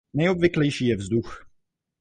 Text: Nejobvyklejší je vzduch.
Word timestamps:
Nejobvyklejší 0.13 0.87
je 0.87 0.95
vzduch. 0.97 1.45